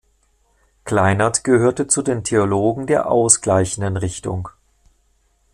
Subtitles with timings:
[0.83, 4.49] Kleinert gehörte zu den Theologen der ausgleichenden Richtung.